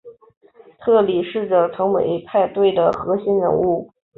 [0.79, 3.93] 特里试着成为派对的核心人物。